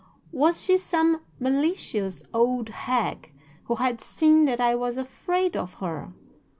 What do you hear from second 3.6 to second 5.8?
who had seen that I was afraid of